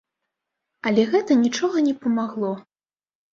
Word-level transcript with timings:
Але 0.91 1.03
гэта 1.11 1.37
нічога 1.43 1.77
не 1.89 1.93
памагло. 2.07 2.51